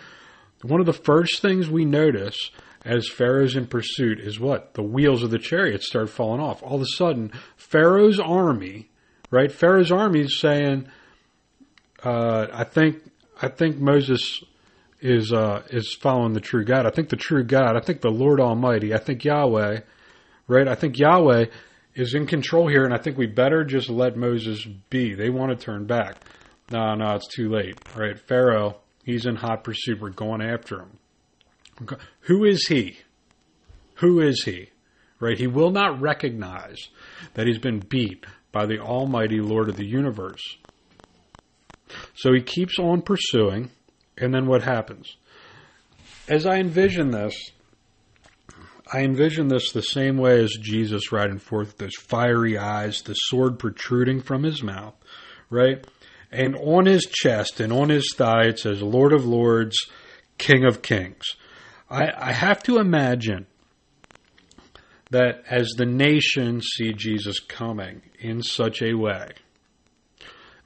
One 0.63 0.81
of 0.81 0.87
the 0.87 0.93
first 0.93 1.41
things 1.41 1.69
we 1.69 1.85
notice 1.85 2.51
as 2.85 3.09
Pharaoh's 3.09 3.57
in 3.57 3.67
pursuit 3.67 4.19
is 4.19 4.41
what? 4.41 4.75
The 4.75 4.83
wheels 4.83 5.23
of 5.23 5.31
the 5.31 5.39
chariot 5.39 5.83
start 5.83 6.11
falling 6.11 6.41
off. 6.41 6.63
All 6.63 6.77
of 6.77 6.83
a 6.83 6.97
sudden, 6.97 7.33
Pharaoh's 7.57 8.19
army, 8.19 8.91
right? 9.31 9.53
Pharaoh's 9.53 9.93
army 9.93 10.21
is 10.21 10.41
saying, 10.41 10.89
uh, 12.03 12.49
I 12.53 12.65
think 12.65 13.03
I 13.41 13.49
think 13.49 13.79
Moses 13.79 14.43
is 15.01 15.33
uh, 15.33 15.63
is 15.71 15.97
following 16.01 16.33
the 16.33 16.41
true 16.41 16.65
God. 16.65 16.87
I 16.87 16.91
think 16.91 17.09
the 17.09 17.17
true 17.17 17.45
God. 17.45 17.77
I 17.77 17.81
think 17.81 18.01
the 18.01 18.11
Lord 18.11 18.41
Almighty. 18.41 18.95
I 18.95 18.99
think 18.99 19.25
Yahweh, 19.25 19.81
right? 20.49 20.69
I 20.69 20.75
think 20.75 20.99
Yahweh 20.99 21.47
is 21.95 22.15
in 22.15 22.27
control 22.27 22.69
here, 22.69 22.85
and 22.85 22.95
I 22.95 22.99
think 22.99 23.17
we 23.17 23.27
better 23.27 23.65
just 23.65 23.91
let 23.91 24.17
Moses 24.17 24.65
be. 24.91 25.15
They 25.15 25.31
want 25.31 25.57
to 25.57 25.65
turn 25.65 25.87
back. 25.87 26.17
No, 26.71 26.95
no, 26.95 27.15
it's 27.15 27.29
too 27.29 27.51
late. 27.51 27.79
Right? 27.95 28.19
Pharaoh, 28.19 28.79
he's 29.05 29.27
in 29.27 29.37
hot 29.37 29.63
pursuit. 29.63 30.01
We're 30.01 30.11
going 30.11 30.41
after 30.41 30.81
him. 30.81 30.99
Who 32.23 32.45
is 32.45 32.67
he? 32.69 32.99
Who 33.97 34.21
is 34.21 34.43
he? 34.45 34.71
Right? 35.21 35.39
He 35.39 35.47
will 35.47 35.71
not 35.71 36.01
recognize 36.01 36.89
that 37.35 37.47
he's 37.47 37.59
been 37.59 37.81
beat 37.81 38.27
by 38.51 38.67
the 38.67 38.79
Almighty 38.79 39.41
Lord 39.41 39.69
of 39.69 39.77
the 39.77 39.87
universe. 39.87 40.43
So 42.15 42.33
he 42.33 42.43
keeps 42.43 42.79
on 42.79 43.03
pursuing, 43.03 43.71
and 44.19 44.35
then 44.35 44.47
what 44.47 44.63
happens? 44.63 45.17
As 46.29 46.47
I 46.47 46.57
envision 46.57 47.11
this, 47.11 47.35
I 48.93 49.01
envision 49.01 49.49
this 49.49 49.73
the 49.73 49.83
same 49.83 50.19
way 50.19 50.43
as 50.43 50.57
Jesus 50.61 51.13
riding 51.13 51.39
forth 51.39 51.79
those 51.79 51.97
fiery 51.97 52.59
eyes, 52.59 53.03
the 53.03 53.15
sword 53.15 53.59
protruding 53.59 54.21
from 54.21 54.43
his 54.43 54.63
mouth, 54.63 54.95
right? 55.49 55.87
And 56.31 56.57
on 56.57 56.87
his 56.87 57.07
chest 57.07 57.61
and 57.61 57.73
on 57.73 57.89
his 57.89 58.13
thigh 58.15 58.47
it 58.47 58.59
says, 58.59 58.83
Lord 58.83 59.13
of 59.13 59.25
Lords, 59.25 59.77
King 60.39 60.65
of 60.65 60.83
Kings. 60.83 61.25
I, 61.93 62.31
I 62.31 62.33
have 62.33 62.63
to 62.65 62.79
imagine 62.79 63.47
that 65.11 65.43
as 65.51 65.69
the 65.77 65.85
nations 65.85 66.67
see 66.75 66.95
Jesus 66.95 67.39
coming 67.39 68.01
in 68.19 68.43
such 68.43 68.81
a 68.81 68.95
way, 68.95 69.29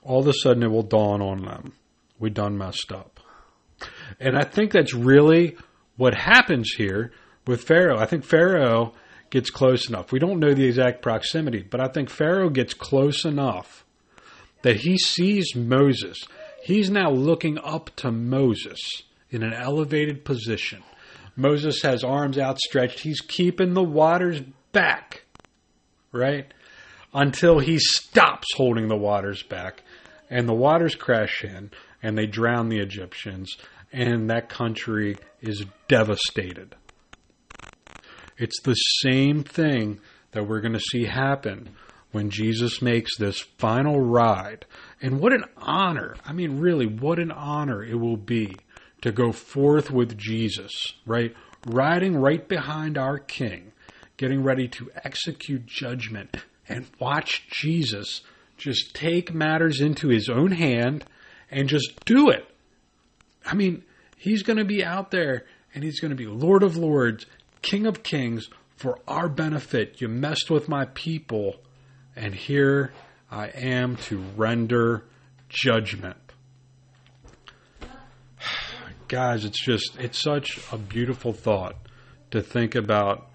all 0.05 0.21
of 0.21 0.29
a 0.29 0.33
sudden 0.33 0.63
it 0.63 0.71
will 0.71 0.85
dawn 0.85 1.21
on 1.21 1.43
them. 1.43 1.73
We 2.21 2.31
done 2.31 2.57
messed 2.57 2.93
up. 2.93 3.19
And 4.21 4.39
I 4.39 4.45
think 4.45 4.71
that's 4.71 4.95
really 4.95 5.57
what 5.97 6.15
happens 6.15 6.71
here 6.79 7.13
with 7.45 7.65
Pharaoh. 7.65 7.99
I 7.99 8.07
think 8.07 8.25
Pharaoh 8.25 8.95
gets 9.31 9.51
close 9.51 9.89
enough. 9.89 10.13
We 10.13 10.21
don't 10.21 10.39
know 10.39 10.55
the 10.55 10.67
exact 10.67 11.03
proximity, 11.03 11.63
but 11.69 11.81
I 11.81 11.89
think 11.89 12.09
Pharaoh 12.09 12.51
gets 12.51 12.73
close 12.73 13.25
enough 13.25 13.85
that 14.63 14.77
he 14.77 14.97
sees 14.97 15.57
Moses. 15.57 16.23
He's 16.63 16.89
now 16.89 17.11
looking 17.11 17.59
up 17.59 17.91
to 17.97 18.13
Moses 18.13 18.79
in 19.29 19.43
an 19.43 19.53
elevated 19.53 20.25
position. 20.25 20.85
Moses 21.37 21.83
has 21.83 22.03
arms 22.03 22.39
outstretched. 22.39 23.01
He's 23.01 23.21
keeping 23.21 23.75
the 23.75 23.83
waters 23.83 24.41
back, 24.73 25.25
right? 26.13 26.53
Until 27.13 27.59
he 27.59 27.79
stops 27.79 28.47
holding 28.57 28.89
the 28.89 28.97
waters 28.97 29.43
back 29.43 29.83
and 30.31 30.49
the 30.49 30.55
waters 30.55 30.95
crash 30.95 31.45
in 31.45 31.71
and 32.03 32.17
they 32.17 32.27
drown 32.27 32.69
the 32.69 32.79
Egyptians, 32.79 33.57
and 33.93 34.31
that 34.31 34.49
country 34.49 35.17
is 35.41 35.65
devastated. 35.89 36.75
It's 38.39 38.61
the 38.63 38.75
same 38.75 39.43
thing 39.43 40.01
that 40.33 40.47
we're 40.47 40.61
going 40.61 40.75
to 40.75 40.81
see 40.81 41.05
happen 41.05 41.71
when 42.13 42.31
Jesus 42.31 42.83
makes 42.83 43.17
this 43.17 43.41
final 43.59 44.01
ride. 44.01 44.67
And 45.01 45.21
what 45.21 45.33
an 45.33 45.45
honor! 45.57 46.17
I 46.25 46.33
mean, 46.33 46.61
really, 46.61 46.87
what 46.87 47.19
an 47.19 47.33
honor 47.33 47.83
it 47.83 47.99
will 47.99 48.19
be 48.19 48.57
to 49.03 49.13
go 49.13 49.33
forth 49.33 49.91
with 49.91 50.17
Jesus, 50.17 50.95
right? 51.05 51.35
Riding 51.67 52.17
right 52.17 52.47
behind 52.47 52.97
our 52.97 53.19
King, 53.19 53.73
getting 54.17 54.43
ready 54.43 54.69
to 54.69 54.91
execute 55.05 55.67
judgment 55.67 56.37
and 56.69 56.87
watch 56.99 57.47
Jesus 57.49 58.23
just 58.57 58.95
take 58.95 59.35
matters 59.35 59.81
into 59.81 60.09
his 60.09 60.29
own 60.29 60.53
hand 60.53 61.05
and 61.51 61.69
just 61.69 62.05
do 62.05 62.31
it. 62.31 62.47
I 63.45 63.55
mean, 63.55 63.85
he's 64.17 64.43
going 64.43 64.59
to 64.59 64.65
be 64.65 64.85
out 64.85 65.11
there 65.11 65.45
and 65.75 65.85
he's 65.85 66.01
going 66.01 66.11
to 66.11 66.17
be 66.17 66.27
Lord 66.27 66.63
of 66.63 66.77
Lords, 66.77 67.27
King 67.63 67.87
of 67.87 68.03
Kings 68.03 68.49
for 68.77 68.99
our 69.07 69.29
benefit. 69.29 70.01
You 70.01 70.09
messed 70.09 70.51
with 70.51 70.69
my 70.69 70.87
people, 70.87 71.57
and 72.15 72.35
here 72.35 72.93
I 73.31 73.49
am 73.49 73.97
to 73.97 74.19
render 74.37 75.05
judgment. 75.49 76.26
Guys, 79.09 79.45
it's 79.45 79.65
just, 79.65 79.97
it's 79.99 80.21
such 80.21 80.61
a 80.73 80.79
beautiful 80.79 81.33
thought 81.33 81.77
to 82.31 82.43
think 82.43 82.75
about 82.75 83.31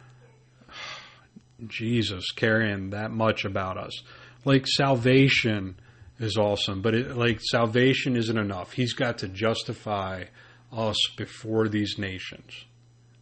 Jesus 1.67 2.31
carrying 2.31 2.89
that 2.89 3.11
much 3.11 3.45
about 3.45 3.77
us 3.77 4.03
like 4.45 4.67
salvation 4.67 5.75
is 6.19 6.37
awesome, 6.37 6.81
but 6.81 6.95
it, 6.95 7.17
like 7.17 7.39
salvation 7.41 8.15
isn't 8.15 8.37
enough. 8.37 8.73
He's 8.73 8.93
got 8.93 9.19
to 9.19 9.27
justify 9.27 10.25
us 10.71 10.97
before 11.17 11.67
these 11.67 11.97
nations. 11.97 12.65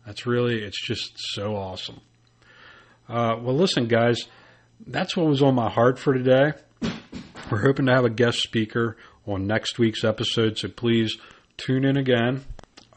That's 0.06 0.26
really, 0.26 0.64
it's 0.64 0.86
just 0.86 1.12
so 1.18 1.56
awesome. 1.56 2.02
Uh, 3.08 3.36
well, 3.42 3.56
listen, 3.56 3.88
guys, 3.88 4.24
that's 4.86 5.18
what 5.18 5.28
was 5.28 5.42
on 5.42 5.56
my 5.56 5.70
heart 5.70 6.00
for 6.00 6.14
today. 6.14 6.54
We're 7.52 7.66
hoping 7.66 7.88
to 7.88 7.94
have 7.94 8.06
a 8.06 8.10
guest 8.10 8.40
speaker 8.40 8.98
on 9.26 9.48
next 9.48 9.80
week's 9.80 10.04
episode, 10.04 10.58
so 10.58 10.68
please 10.68 11.18
tune 11.60 11.86
in 11.86 11.98
again. 11.98 12.44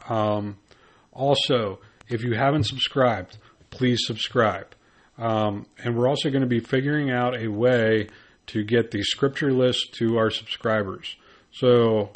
Um, 0.09 0.57
also, 1.11 1.79
if 2.07 2.23
you 2.23 2.33
haven't 2.33 2.65
subscribed, 2.65 3.37
please 3.69 3.99
subscribe. 4.05 4.75
Um, 5.17 5.67
and 5.83 5.95
we're 5.95 6.07
also 6.07 6.29
going 6.29 6.41
to 6.41 6.47
be 6.47 6.59
figuring 6.59 7.11
out 7.11 7.37
a 7.37 7.47
way 7.47 8.07
to 8.47 8.63
get 8.63 8.91
the 8.91 9.03
scripture 9.03 9.53
list 9.53 9.93
to 9.95 10.17
our 10.17 10.29
subscribers. 10.29 11.15
So 11.51 12.11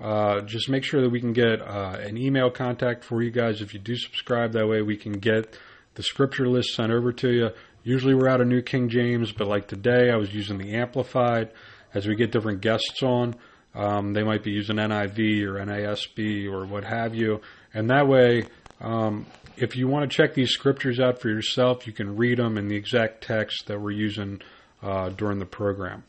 uh, 0.00 0.42
just 0.42 0.68
make 0.68 0.84
sure 0.84 1.02
that 1.02 1.10
we 1.10 1.20
can 1.20 1.32
get 1.32 1.60
uh, 1.60 1.96
an 2.00 2.16
email 2.16 2.50
contact 2.50 3.04
for 3.04 3.22
you 3.22 3.30
guys 3.30 3.60
if 3.60 3.74
you 3.74 3.80
do 3.80 3.96
subscribe. 3.96 4.52
That 4.52 4.68
way 4.68 4.82
we 4.82 4.96
can 4.96 5.12
get 5.12 5.58
the 5.94 6.02
scripture 6.02 6.48
list 6.48 6.74
sent 6.74 6.92
over 6.92 7.12
to 7.12 7.30
you. 7.30 7.48
Usually 7.82 8.14
we're 8.14 8.28
out 8.28 8.40
of 8.40 8.46
New 8.46 8.62
King 8.62 8.88
James, 8.88 9.32
but 9.32 9.48
like 9.48 9.68
today 9.68 10.10
I 10.10 10.16
was 10.16 10.32
using 10.34 10.58
the 10.58 10.74
Amplified. 10.74 11.50
As 11.94 12.06
we 12.06 12.14
get 12.14 12.30
different 12.30 12.60
guests 12.60 13.02
on, 13.02 13.36
um, 13.76 14.14
they 14.14 14.22
might 14.22 14.42
be 14.42 14.50
using 14.50 14.76
NIV 14.76 15.42
or 15.42 15.54
NASB 15.64 16.50
or 16.50 16.64
what 16.66 16.84
have 16.84 17.14
you. 17.14 17.40
And 17.74 17.90
that 17.90 18.08
way, 18.08 18.44
um, 18.80 19.26
if 19.56 19.76
you 19.76 19.86
want 19.86 20.10
to 20.10 20.16
check 20.16 20.34
these 20.34 20.50
scriptures 20.50 20.98
out 20.98 21.20
for 21.20 21.28
yourself, 21.28 21.86
you 21.86 21.92
can 21.92 22.16
read 22.16 22.38
them 22.38 22.56
in 22.56 22.68
the 22.68 22.76
exact 22.76 23.22
text 23.22 23.66
that 23.66 23.80
we're 23.80 23.90
using 23.90 24.40
uh, 24.82 25.10
during 25.10 25.38
the 25.38 25.46
program. 25.46 26.04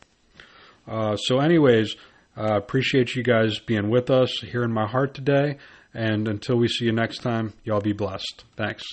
Uh, 0.86 1.16
so, 1.16 1.40
anyways, 1.40 1.94
uh, 2.36 2.56
appreciate 2.56 3.14
you 3.14 3.22
guys 3.22 3.58
being 3.58 3.90
with 3.90 4.10
us 4.10 4.40
here 4.40 4.62
in 4.62 4.72
my 4.72 4.86
heart 4.86 5.12
today. 5.12 5.58
And 5.92 6.28
until 6.28 6.56
we 6.56 6.68
see 6.68 6.86
you 6.86 6.92
next 6.92 7.18
time, 7.18 7.52
y'all 7.64 7.80
be 7.80 7.92
blessed. 7.92 8.44
Thanks. 8.56 8.84